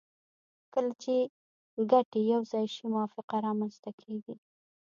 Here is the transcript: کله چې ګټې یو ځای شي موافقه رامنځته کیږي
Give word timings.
کله 0.73 0.91
چې 1.01 1.15
ګټې 1.91 2.21
یو 2.31 2.41
ځای 2.51 2.65
شي 2.73 2.83
موافقه 2.93 3.35
رامنځته 3.45 3.91
کیږي 4.01 4.35